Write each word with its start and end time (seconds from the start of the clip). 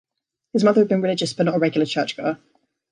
His 0.53 0.63
mother 0.63 0.81
had 0.81 0.87
been 0.87 1.03
religious 1.03 1.31
but 1.33 1.43
not 1.43 1.57
a 1.57 1.59
regular 1.59 1.85
churchgoer. 1.85 2.39